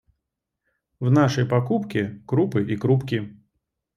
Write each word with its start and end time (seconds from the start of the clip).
В 0.99 1.11
нашей 1.11 1.45
покупке— 1.45 2.21
крупы 2.27 2.63
и 2.65 2.75
крупки. 2.75 3.37